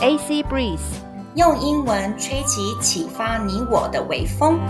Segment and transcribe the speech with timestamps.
[0.00, 0.78] AC Breeze，
[1.34, 4.60] 用英文吹起启发你我的微风。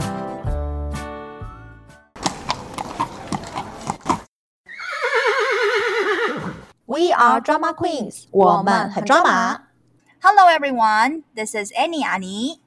[6.86, 9.64] We are drama queens，我们很抓马。
[10.22, 12.62] Hello everyone, this is Annie 阿妮。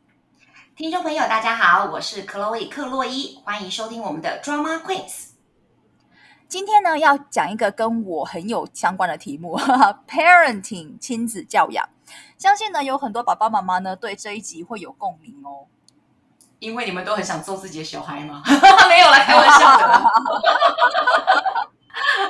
[0.75, 5.30] 听众朋友，大家好，我是 Chloe 克洛伊，欢迎收听我们的 Drama Queens。
[6.51, 9.57] 今天呢，要讲一个跟我很有相关的题目，
[10.05, 11.87] Parenting 亲子教养。
[12.37, 15.63] 相信呢，有很多爸爸妈妈呢，对这一集会有共鸣哦。
[16.59, 18.43] 因为你们都很想做自己的小孩吗？
[18.89, 20.03] 没有来开玩笑的。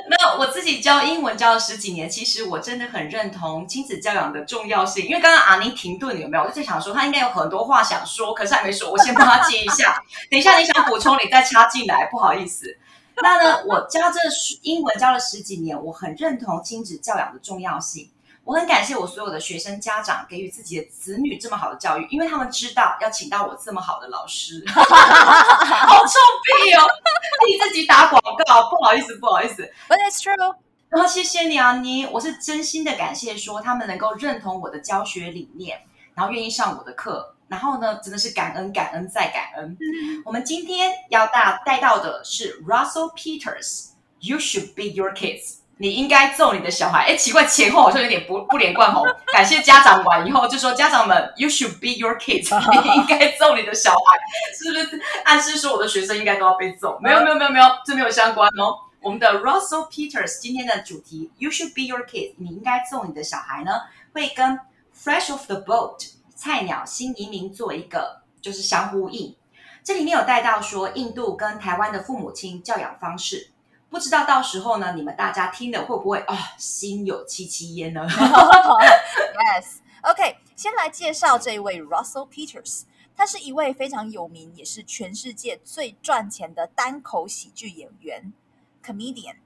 [0.08, 5.04] 那我自己教英文教了十几年，其实我真的很认同亲子教养的重要性。
[5.04, 6.44] 因为刚刚阿妮停顿了，有没有？
[6.44, 10.00] 我就在想说，他应该有很多话想说，可是还没说，我先帮他接一下。
[10.30, 12.78] 等一下你想补充，你再插进来，不好意思。
[13.22, 14.18] 那呢，我教这
[14.62, 18.10] 英文教了十几年，我很认同亲子教养的重要性。
[18.44, 24.64] 我很感谢我所有的学生家长给予自己的子女这么好的教育，因为他们知道要请到我这么好的老师。
[24.66, 26.12] 好臭
[26.64, 26.84] 屁哦，
[27.46, 29.62] 替自己打广告，不好意思，不好意思。
[29.88, 30.56] But it's true。
[30.88, 35.80] 然后谢谢你啊，你，我是真心的感谢，说他们能够认同我的教学理念，
[36.14, 37.36] 然后愿意上我的课。
[37.52, 39.76] 然后呢，真的是感恩、感恩再感恩。
[39.78, 45.56] 嗯、我们今天要带带到的是 Russell Peters，You should beat your kids。
[45.76, 47.04] 你应该揍你的小孩。
[47.08, 49.02] 哎，奇怪，前后好像有点不不连贯哦。
[49.34, 52.48] 感谢家长完以后就说，家长们，You should beat your kids。
[52.82, 54.18] 你应该揍你的小孩，
[54.56, 56.98] 是不是暗示说我的学生应该都要被揍？
[57.02, 58.76] 没有，没有，没有，没有，这没有相关哦。
[59.02, 62.32] 我们的 Russell Peters 今天的主题，You should beat your kids。
[62.38, 63.72] 你应该揍你的小孩呢，
[64.14, 64.58] 会跟
[64.96, 66.12] Fresh off the boat。
[66.42, 69.36] 菜鸟新移民做一个就是相呼应，
[69.84, 73.52] 这里面有带到说印度跟台湾的父母亲教养方式，
[73.88, 78.04] 不知道到时候呢，你们大家听了会不会啊、心有戚戚焉呢
[79.38, 88.32] ？Yes，OK，、先来介绍这位 Russell Peters，他是一位非常有名，也是全世界最赚钱的单口喜剧演员
[88.84, 89.36] （comedian）。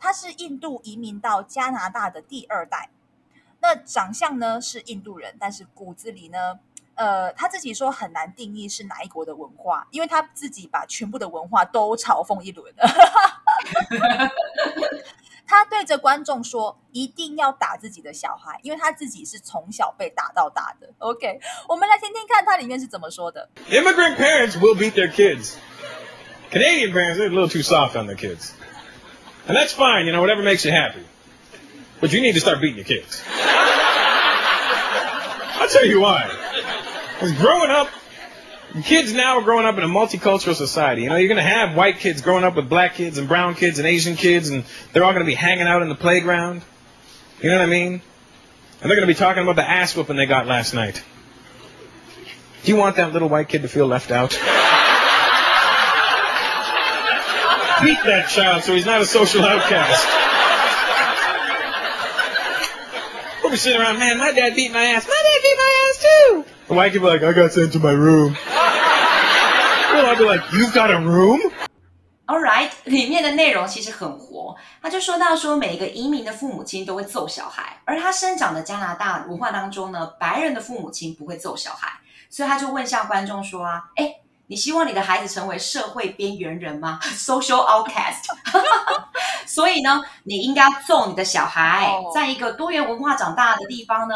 [0.00, 2.90] 他是印度移民到加拿大的第二代。
[3.60, 6.58] 那长相呢是印度人，但是骨子里呢，
[6.94, 12.72] 呃，他自己说很难定义是哪一国的文化，因为他自己把全部的文化都嘲讽一轮。
[15.48, 25.54] 他对着观众说：“一定要打自己的小孩，因为他自己是从小被打到大的。” OK，我们来听听看他里面是怎么说的：Immigrant parents will beat their kids.
[26.50, 28.50] Canadian parents are a little too soft on their kids,
[29.46, 30.04] and that's fine.
[30.04, 31.04] You know, whatever makes you happy.
[32.00, 33.22] But you need to start beating your kids.
[35.58, 36.30] I'll tell you why.
[37.14, 37.88] Because growing up,
[38.84, 41.02] kids now are growing up in a multicultural society.
[41.02, 43.54] You know, you're going to have white kids growing up with black kids and brown
[43.54, 46.62] kids and Asian kids, and they're all going to be hanging out in the playground.
[47.40, 48.02] You know what I mean?
[48.80, 51.02] And they're going to be talking about the ass whooping they got last night.
[52.64, 54.30] Do you want that little white kid to feel left out?
[57.82, 60.25] Beat that child so he's not a social outcast.
[63.46, 65.06] We'll be sitting around, man, my dad beat my ass.
[65.06, 66.44] My dad beat my ass too.
[66.66, 68.34] The white kid be like, I got sent to my room.
[69.94, 71.38] well, I'll be like, you've got a room?
[72.26, 74.56] All right，里面的内容其实很活。
[74.82, 81.88] 他就说到说，每一个移民的父母亲都会揍小孩，而他生长的加拿大文化当中呢，白人的父母亲不会揍小孩，
[82.28, 84.12] 所以他就问向观众说啊，诶
[84.48, 88.24] 你希望你的孩子成为社会边缘人吗？Social outcast。
[89.44, 92.00] 所以呢，你应该要揍你的小孩。
[92.14, 94.14] 在一个多元文化长大的地方呢，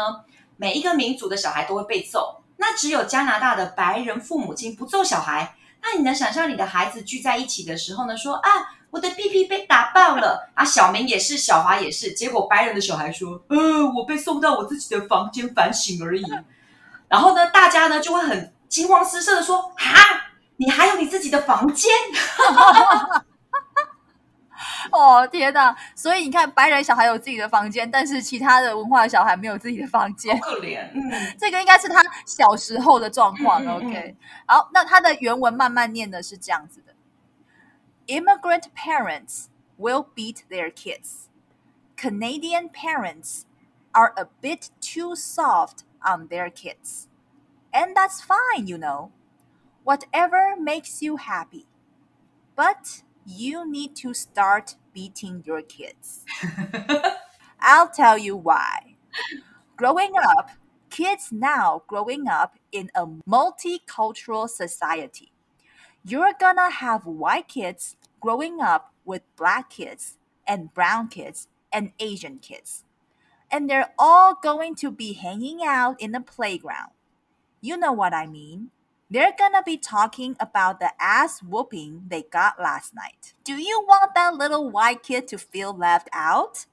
[0.55, 2.43] 每一个民族的小孩都会被揍。
[2.55, 5.55] 那只有加拿大的白人父母亲不揍小孩。
[5.81, 8.49] 那你能想象你的孩子聚在一起的时候呢，说啊，
[8.89, 12.13] 我的屁屁被打爆了啊，小明也是，小华也是。
[12.13, 16.23] 结果白人的小孩说，呃，我被送到我自己的房间反省而已。
[17.09, 18.53] 然后呢，大家呢就会很。
[18.71, 21.91] 惊慌失色的说：“哈，你还有你自己的房间？”
[24.91, 25.75] 哦天哪！
[25.95, 30.81] 所以你看，白人小孩有自己的房间，但是其他的文化的小孩没有自己的房间，好可怜。
[30.93, 33.63] 嗯， 这个应该是他小时候的状况。
[33.65, 34.15] 嗯、OK，
[34.47, 36.93] 好，那他的原文慢慢念的是这样子的
[38.07, 39.47] ：Immigrant parents
[39.77, 41.27] will beat their kids.
[41.97, 43.43] Canadian parents
[43.91, 47.07] are a bit too soft on their kids.
[47.73, 49.11] And that's fine, you know.
[49.83, 51.67] Whatever makes you happy.
[52.55, 56.25] But you need to start beating your kids.
[57.61, 58.95] I'll tell you why.
[59.77, 60.51] Growing up,
[60.89, 65.31] kids now growing up in a multicultural society.
[66.03, 72.39] You're gonna have white kids growing up with black kids and brown kids and Asian
[72.39, 72.85] kids.
[73.51, 76.91] and they're all going to be hanging out in the playground.
[77.61, 78.71] You know what I mean.
[79.09, 83.33] They're gonna be talking about the ass whooping they got last night.
[83.43, 86.65] Do you want that little white kid to feel left out?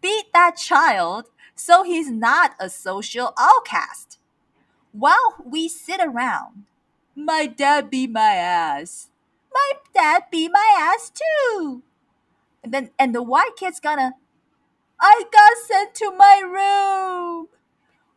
[0.00, 4.18] Beat that child so he's not a social outcast.
[4.92, 6.64] While we sit around,
[7.14, 9.10] my dad beat my ass.
[9.52, 11.82] My dad beat my ass too.
[12.64, 14.14] And then and the white kid's gonna
[15.00, 17.48] I got sent to my room.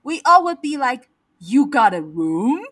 [0.03, 2.64] We all would be like, You got a room?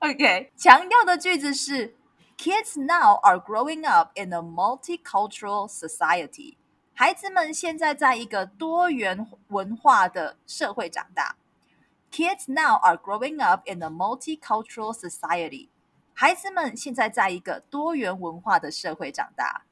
[0.00, 0.50] Okay.
[0.56, 1.96] 强调的句子是
[2.38, 6.56] Kids now are growing up in a multicultural society.
[6.94, 11.36] 孩子们现在在一个多元文化的社会长大。
[12.10, 15.68] Kids now are growing up in a multicultural society.
[16.14, 19.62] 孩子们现在在一个多元文化的社会长大。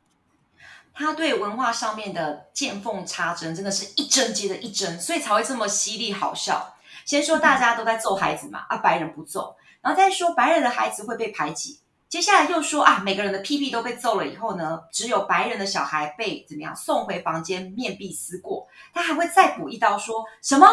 [0.92, 6.76] 他对文化上面的见缝插针，真的是一针接着一针，所以才会这么犀利好笑。
[7.05, 18.67] 先说大家都在揍孩子嘛，啊，白人不揍，然后再说白人的孩子会被排挤，接下来又说啊，每个人的屁屁都被揍了以后呢，只有白人的小孩被怎么样送回房间面壁思过。
[18.93, 20.67] 他还会再补一刀说，什么？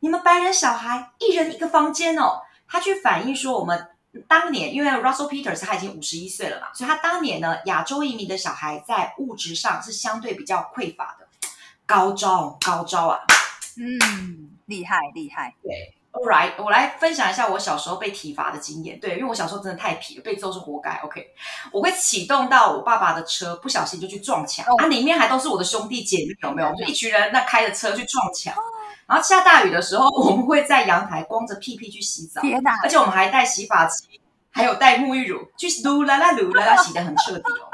[0.00, 2.40] 你们白人小孩一人一个房间哦？
[2.68, 3.88] 他去反映说我们。
[4.28, 11.26] 当年，因为 Russell Peters 他已经五十一岁了嘛，所以他当年呢，亚洲移民的小孩在物质上是相对比较匮乏的。
[11.84, 13.18] 高招，高招啊！
[13.76, 15.54] 嗯，厉害，厉害。
[15.62, 18.98] 对，All right，我来分享一下我小时候被体罚的经验。
[19.00, 20.90] 对，因为我小时候真的太皮了，被揍是活该。
[21.04, 21.26] OK，
[21.72, 26.74] 我会启动到我爸爸的车，不小心就去撞墙，哦、啊，里面还都是我的兄弟姐妹，有没有？
[26.76, 28.54] 就一群人那开着车去撞墙。
[28.54, 28.62] 哦
[29.06, 32.40] 然后下大雨的时候，我们会在阳台光着屁屁去洗澡！
[32.82, 34.18] 而且我们还带洗发剂，
[34.50, 37.68] 还有带沐浴乳，去撸啦啦撸啦啦，洗得很彻底哦。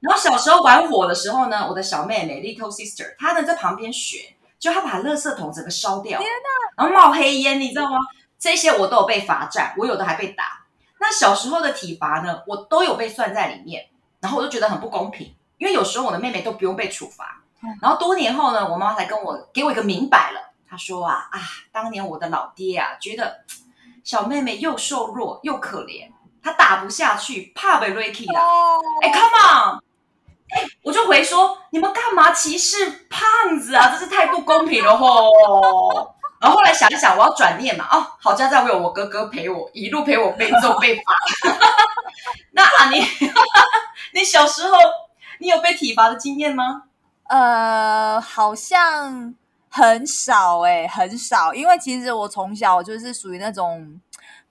[0.00, 6.82] 然后小时候玩火的时候呢，我的小妹妹 Little Sister，她呢在旁边学，就他把垃圾桶整个烧掉，天哪！
[6.82, 7.98] 然后冒黑烟，你知道吗？
[8.38, 10.64] 这些我都有被罚站，我有的还被打。
[10.98, 13.90] 那小时候的体罚呢，我都有被算在里面，
[14.20, 17.42] 然后我就觉得很不公平，因为有时候我的妹妹都不用被处罚。
[17.82, 20.54] 然后多年后呢，我妈妈才跟我给我一个明白了。
[20.66, 21.38] 她说啊啊，
[21.70, 23.44] 当年我的老爹啊，觉得
[24.02, 26.08] 小妹妹又瘦弱又可怜，
[26.42, 28.38] 他打不下去，怕被 Ricky 的。
[28.38, 29.83] 哎、oh.，Come on！
[30.82, 33.90] 我就回说，你们干嘛歧视胖子啊？
[33.90, 35.30] 这是太不公平了吼！
[36.40, 37.86] 然后后来想一想，我要转念嘛。
[37.90, 41.02] 哦，好家在我有我哥哥陪我，一路陪我被揍被罚。
[42.52, 43.00] 那啊，你
[44.12, 44.76] 你小时候
[45.38, 46.84] 你有被体罚的经验吗？
[47.28, 49.34] 呃，好像。
[49.76, 54.00] 很少哎、很少，因为其实我从小就是属于那种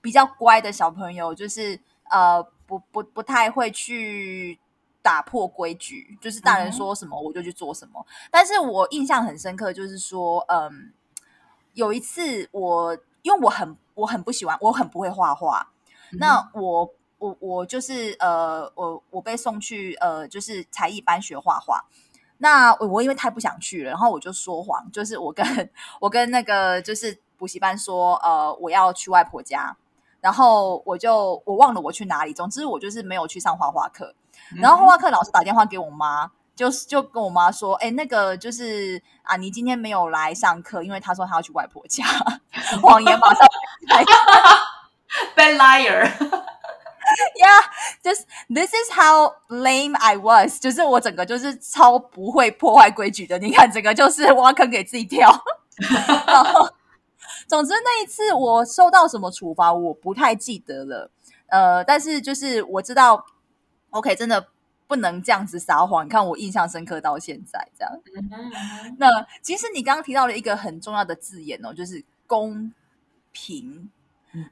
[0.02, 1.80] 比较乖的小朋友，就是
[2.10, 4.58] 呃，不不不太会去
[5.04, 8.00] 打破规矩，就是大人说什么我就去做什么。
[8.00, 10.94] 嗯、但是我印象很深刻，就是说，嗯，
[11.74, 15.68] 有一次我因为我很我很不喜欢，我很不会画画，
[16.10, 21.84] 嗯、那我我我就是呃，我我被送去呃，就是才艺班学画画。
[22.38, 29.76] 那我因为太不想去了，然后我就说谎，就是我跟我跟那个就是补习班说，呃，我要去外婆家，
[30.22, 34.14] 然后我就我忘了我去哪里，总之我就是没有去上画画课。
[34.56, 42.04] 然后画画课老师打电话给我妈，就是就跟我妈说，哎，那个就是啊，你今天没有来上课，因为他说他要去外婆家，
[42.82, 43.46] 谎言马上
[43.88, 44.04] 来
[45.36, 46.10] ，bad liar。
[47.36, 47.60] Yeah,
[48.02, 50.58] just this is how lame I was。
[50.58, 53.38] 就是我整个就是超不会破坏规矩的。
[53.38, 55.30] 你看，整个就是挖坑给自己跳。
[56.26, 56.66] 然后，
[57.46, 61.10] 总之那一次我受到什么处罚，我不太记得了。
[61.48, 63.26] 呃，但是就是我知道
[63.94, 64.48] ，OK，真的
[64.86, 66.04] 不能这样子撒谎。
[66.04, 67.92] 你看，我印象深刻到现在这样。
[68.98, 72.72] 那其实你刚刚提到了一个很重要的字眼哦，就是公
[73.32, 73.90] 平。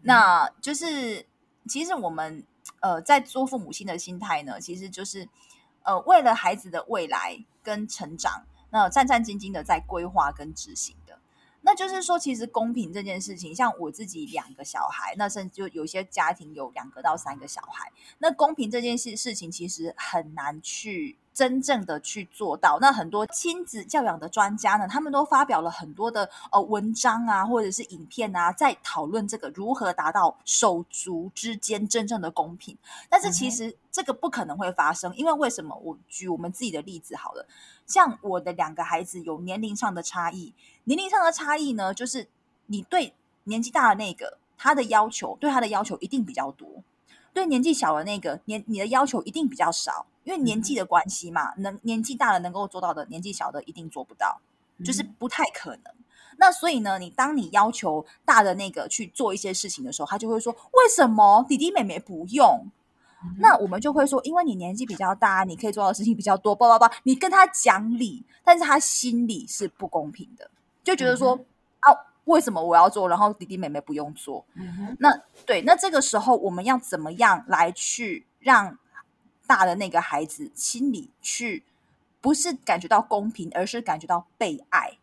[0.03, 1.27] 那就是。
[1.69, 2.45] 其实我们
[2.81, 5.29] 呃，在做父母亲的心态呢，其实就是
[5.85, 11.02] 呃，为了孩子的未来跟成长，那战战兢兢的在规划跟执行的。
[11.63, 21.17] 那就是说，其实公平这件事情，像我自己两个小孩，那甚至就有些家庭有两个到三个小孩，那公平这件事事情，其实很难去。
[21.35, 32.77] 真正的去做到，那很多亲子教养的专家呢，他们都发表了很多的呃文章啊，或者是影片啊，在讨论这个如何达到手足之间真正的公平。
[33.09, 35.75] 但是其实这个不可能会发生，因为为什么？
[35.83, 37.47] 我举我们自己的例子好了，
[37.87, 40.53] 像我的两个孩子有年龄上的差异，
[40.85, 42.29] 年龄上的差异呢，就是
[42.67, 46.69] 你对年纪大的那个，他的要求对他的要求一定比较多，
[47.33, 50.07] 对年纪小的那个年你的要求一定比较少。
[50.25, 54.41] 因为年纪的关系嘛，能年纪大了能够做到的，年纪小的一定做不到。
[54.83, 55.85] 就是不太可能。
[55.85, 56.05] 嗯、
[56.39, 62.67] 那所以呢，你当你要求大的那个去做一些事情的时候，他就会说：“为什么弟弟妹妹不用？”
[63.23, 70.51] 嗯、那我们就会说：“因为你年纪比较大，你可以做到的事情比较多。”叭叭叭，你跟他讲理，但是他心里是不公平的，
[70.83, 71.37] 就觉得说
[71.87, 78.77] ：“嗯、啊，为什么我要做，然后弟弟妹妹不用做？”嗯、那对，那这个时候我们要怎么样来去让
[79.53, 81.65] 大的那个孩子心里去？
[82.23, 84.99] 不是感觉到公平，而是感觉到被爱。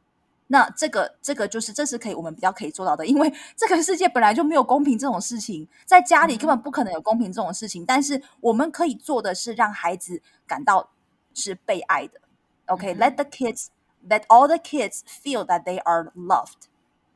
[0.47, 7.83] 那这个，这个就是，这是可以我们比较可以做到的，因为 这个世界本来就没有公平这种事情，在家里根本不可能有公平这种事情。
[7.83, 10.89] 嗯、但是我们可以做的是让孩子感到
[11.35, 12.21] 是被爱的。
[12.65, 13.13] OK，let、okay?
[13.13, 16.69] 嗯、the kids，let all the kids feel that they are loved。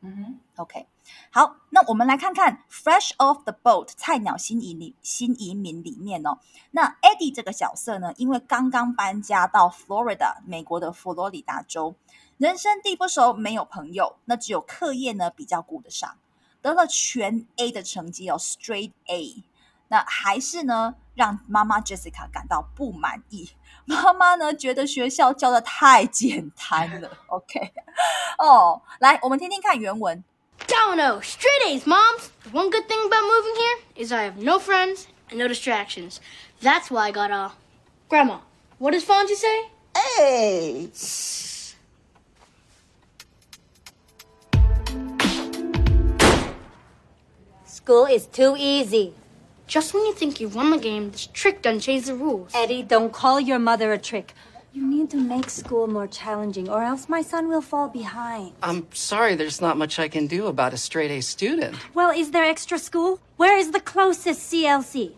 [0.05, 0.86] 嗯哼，OK。
[1.31, 6.39] 好，那我们来看看《Fresh Off the Boat》菜鸟新移民新移民里面哦，
[6.72, 11.95] 那 Eddie 这个角色呢，因为刚刚搬家到 Florida 美国的佛罗里达州，
[12.38, 16.17] 人生地不熟，没有朋友，那只有课业呢比较顾得上，
[16.62, 19.43] 得了全 A 的成绩哦，Straight A，
[19.93, 23.51] 那还是呢让妈妈 Jessica 感到不满意，
[23.85, 27.71] 妈妈呢觉得学校教的太简单了，OK，
[28.39, 30.23] 哦，来我们听听看原文。
[30.65, 32.29] Domino, straight A's, Moms.
[32.43, 36.17] The one good thing about moving here is I have no friends and no distractions.
[36.59, 37.35] That's why I got a.
[37.35, 37.51] Uh...
[38.09, 38.39] Grandma,
[38.79, 39.69] what does Fonzie say?
[39.95, 40.89] Hey!
[47.65, 49.13] School is too easy.
[49.74, 52.51] Just when you think you've won the game, this trick done changed the rules.
[52.53, 54.36] Eddie, don't call your mother a trick.
[54.72, 58.51] You need to make school more challenging, or else my son will fall behind.
[58.62, 61.75] I'm sorry, there's not much I can do about a straight A student.
[61.96, 63.20] Well, is there extra school?
[63.38, 65.13] Where is the closest CLC?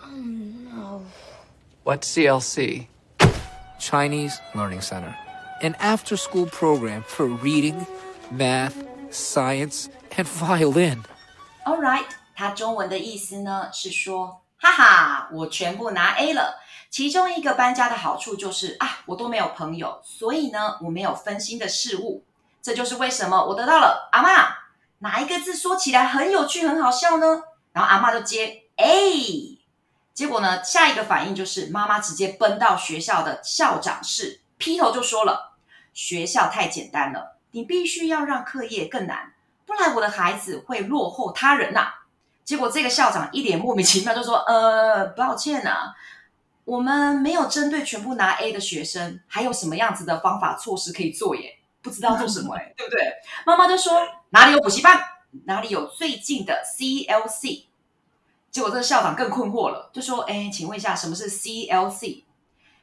[0.00, 1.02] Oh, no.
[1.82, 2.86] What's CLC?
[3.80, 5.16] Chinese Learning Center.
[5.60, 7.84] An after school program for reading,
[8.30, 11.04] math, science, and violin.
[11.66, 16.60] Alright，它中文的意思呢是说，哈哈，我全部拿 A 了。
[16.90, 22.24] 其中一个搬家的好处就是啊，我都没有朋友，所以呢，我没有分心的事物。
[22.60, 24.46] 这就是为什么我得到了阿嬷，
[24.98, 27.44] 哪一个字说起来很有趣、很好笑呢？
[27.72, 29.58] 然后阿嬷就接 A，
[30.12, 35.54] 结果呢，下一个反应就是妈妈直接奔到学校的校长室，劈头就说了：
[35.94, 39.32] 学校太简单了，你必须要让课业更难，
[39.64, 41.94] 不然我的孩子会落后他人呐、
[42.44, 45.94] 结果这个校长一脸莫名其妙就说：呃，抱歉啊。
[46.64, 51.58] 我们没有针对全部拿 A 的学生，还有什么样子的方法措施可以做耶？
[51.82, 53.02] 不知道做什么哎， 对不对？
[53.44, 55.00] 妈妈就说哪里有补习班，
[55.46, 57.64] 哪里有最近的 CLC。
[58.52, 62.22] 结果这个校长更困惑了，就说：哎，请问一下什么是 CLC？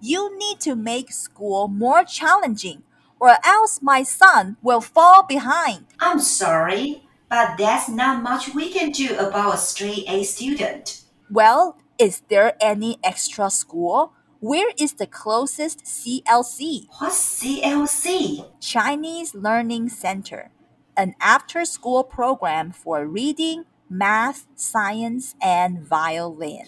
[0.00, 2.82] You need to make school more challenging
[3.20, 5.86] or else my son will fall behind.
[6.00, 7.02] I'm sorry.
[7.28, 11.02] But that's not much we can do about a straight A student.
[11.30, 14.12] Well, is there any extra school?
[14.40, 16.86] Where is the closest CLC?
[16.98, 18.46] What's CLC?
[18.60, 20.50] Chinese Learning Center,
[20.96, 26.66] an after school program for reading, math, science, and violin.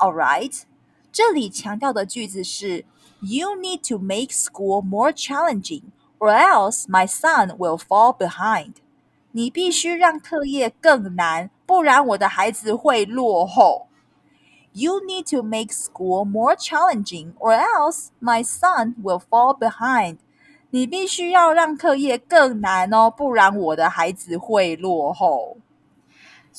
[0.00, 0.66] All right.
[1.12, 2.84] 这里强调的句子是
[3.20, 8.74] You need to make school more challenging, or else my son will fall behind.
[9.32, 13.86] 你必须让课业更难，不然我的孩子会落后。
[14.72, 20.18] You need to make school more challenging, or else my son will fall behind.
[20.70, 25.56] 你必须要让课业更难哦，不然我的孩子会落后。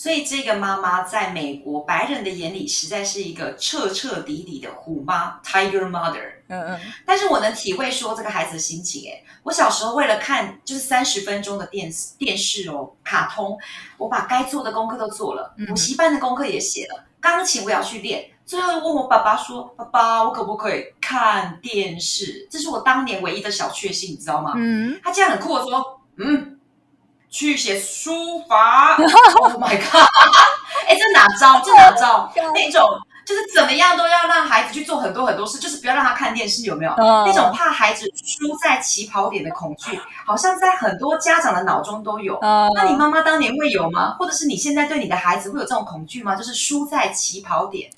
[0.00, 6.36] 所以这个妈妈在美国白人的眼里，实在是一个彻彻底底的虎妈 （Tiger Mother）。
[6.48, 6.80] 嗯嗯。
[7.04, 9.02] 但是我能体会说这个孩子的心情。
[9.02, 13.58] 诶，我小时候为了看就是三十分钟的电视电视哦，卡通，
[13.98, 18.24] 我把该做的功课都做了，补习班的功课也写了，钢琴我要去练。
[18.46, 24.54] 最后问我爸爸说：“爸爸，我可不可以看电视？”这是我当年唯一的小确幸，你知道吗？
[24.56, 24.98] 嗯。
[25.04, 26.49] 他竟然很酷的说：“嗯。”
[27.30, 28.96] 去写书法，
[29.40, 30.06] Oh my god！
[30.88, 31.60] 哎，这哪招？
[31.64, 32.32] 这哪招？
[32.52, 32.82] 那种
[33.24, 36.92] 就是怎么样都要让孩子去做很多很多事，就是不要让他看电视，有没有？
[36.98, 42.36] 那种怕孩子输在起跑点的恐惧，好像在很多家长的脑中都有。
[42.74, 44.16] 那你妈妈当年会有吗？
[44.18, 46.34] 或者是你现在对你的孩子会有这种恐惧吗？
[46.34, 47.88] 就是输在起跑点。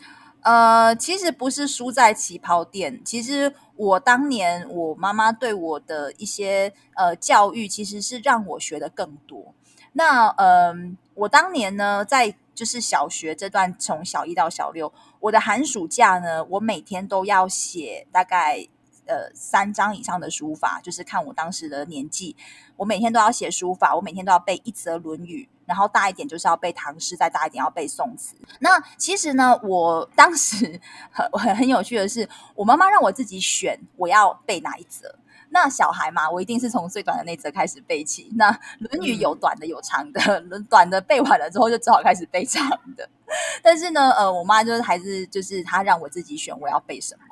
[0.43, 3.01] 呃，其实不是输在起跑点。
[3.05, 9.55] 其实我当年我妈妈对我的一些呃教育，其实是让我学的更多。
[9.93, 10.75] 那呃，
[11.15, 18.67] 我当年呢，在就是小学这段，从小一到小六，我的寒暑假呢，我每天都要写大概
[19.07, 22.35] 呃三张以上的书法，就是看我当时的年纪，
[22.77, 25.49] 我每天都要写书法，我每天都要背一则《论语》。
[25.73, 28.37] 然后大一点就是要背唐诗，再大一点要背宋词。
[28.59, 30.79] 那其实呢，我当时
[31.11, 35.17] 很 很很有趣的是，我妈妈让我自己选我要背哪一则。
[35.49, 38.31] 那小孩嘛，我一定是从最短的那则开始背起。
[38.37, 43.09] 那《论语》有短的有长的，嗯、短的背完了之后就只好开始背长的。
[43.65, 47.25] 但是呢，呃，我妈就是还是就是她让我自己选我要背什么。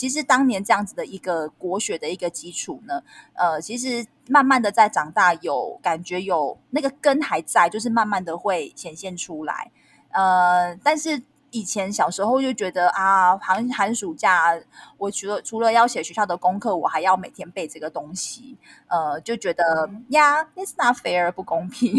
[0.00, 3.02] 其实当年这样子的一个国学的一个基础呢，
[3.34, 9.70] 呃，其实慢慢的在长大有感觉有那个根还在，就是慢慢的会显现出来。
[10.12, 14.58] 呃，但是以前小时候就觉得啊，寒寒暑假
[14.96, 21.98] 我除了除了要写学校的功课，我还要每天背这个东西，呃，就觉得呀，it's not fair，不公平。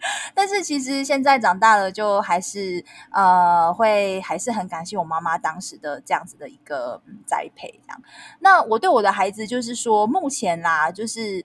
[0.34, 8.02] 但是其实现在长大了，就还是呃会还是很感谢我妈妈当时的这样子的一个栽培，这样。
[8.40, 11.44] 那我对我的孩子就是说，目前啦，就是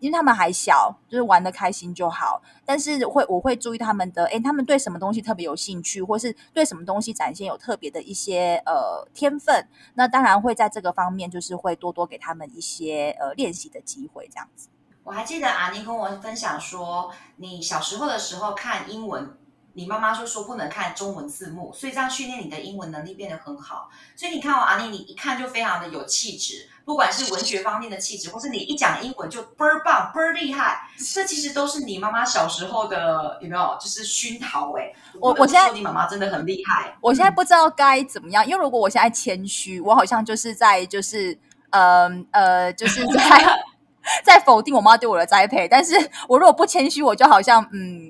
[0.00, 2.42] 因为他们还小，就是玩得开心就好。
[2.64, 9.68] 但是会我会注意他们的，诶，他们对什么东西特别有兴趣，或是对什么东西展现有特别的一些呃天分。
[9.94, 14.68] 那当然会在这个方面，就是会多多给他们一些呃练习的机会，这样子。
[15.04, 19.36] 我还记得阿妮跟我分享说，你小时候的时候看英文，
[19.72, 23.90] 你妈妈就说不能看中文字幕，所以这样训练你的英文能力变得很好。
[24.14, 33.76] 所以你看哦，阿妮，你一看就非常的有气质，不管是文学方面的气质，或是你一讲英文就倍儿棒、倍儿厉害，这其实都是你妈妈小时候的有没有？
[33.80, 34.92] 就是熏陶哎。
[35.18, 41.36] 我我现在你妈妈真的很厉害，我现在不知道该怎么样，因为如果我现在谦虚，我好像就是在就是
[41.70, 43.44] 呃呃就是在。
[44.24, 45.94] 在否定我妈对我的栽培，但是
[46.28, 48.08] 我如果不谦虚，我就好像嗯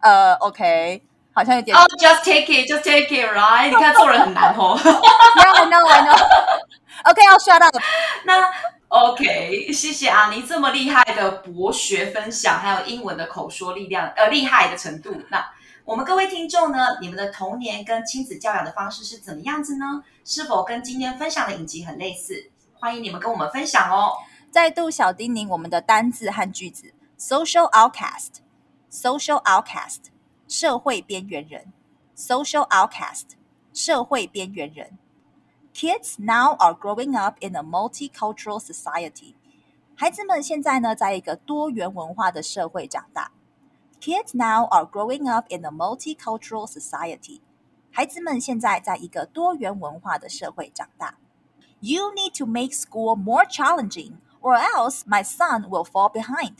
[0.00, 1.76] 呃，OK，好像有点。
[1.76, 3.68] Oh, just take it, just take it, right？
[3.68, 4.78] 你看做人很难哦。
[5.70, 6.16] No, I know.
[7.04, 7.76] OK，要 shut up。
[8.24, 8.50] 那
[8.88, 15.14] OK，谢谢阿妮这么厉害的博学分享，还有英文的口说力量，呃，厉害的程度。
[15.28, 15.44] 那
[15.84, 20.02] 我们各位听众呢，你们的童年跟亲子教养的方式是怎么样子呢？
[20.24, 22.50] 是否跟今天分享的影集很类似？
[22.80, 24.12] 欢迎你们跟我们分享哦。
[24.50, 30.06] 再度小叮咛我们的单字和句子：social outcast，social outcast，
[30.48, 31.72] 社会边缘人
[32.16, 33.32] ；social outcast，
[33.74, 34.98] 社会边缘人。
[35.74, 39.34] Kids now are growing up in a multicultural society。
[39.94, 43.30] 孩子们现在呢，在一个多元文化的社会长大。
[44.00, 47.40] Kids now are growing up in a multicultural society。
[47.90, 51.18] 孩子们现在在一个多元文化的社会长大。
[51.80, 54.14] You need to make school more challenging。
[54.41, 56.55] Or else my son will fall behind。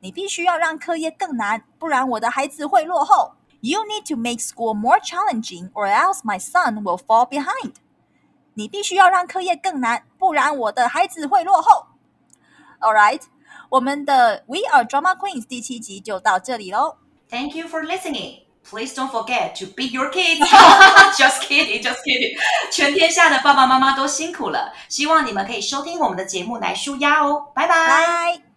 [0.00, 3.32] 你必须要让课业更难，不然我的孩子会落后。
[3.60, 7.72] You need to make school more challenging, or else my son will fall behind。
[8.54, 11.86] 你必须要让课业更难，不然我的孩子会落后。
[12.80, 13.22] All right，
[13.70, 16.98] 我们的 We Are Drama Queens 第七集就到这里喽。
[17.30, 18.42] Thank you for listening.
[18.63, 20.39] Please don't forget to beat your kids.
[21.17, 22.37] just kidding, just kidding.
[22.71, 27.47] 全天下的爸爸妈妈都辛苦了，希望你们可以收听我们的节目来舒压哦。
[27.53, 27.75] 拜拜。
[27.75, 28.50] 拜。